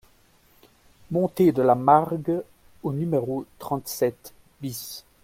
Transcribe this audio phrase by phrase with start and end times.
[1.11, 2.41] Montee de la Margue
[2.81, 5.05] au numéro trente-sept BIS